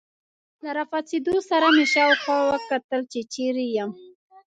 [0.63, 3.91] له راپاڅېدو سره مې شاوخوا وکتل، چې چیرې یم.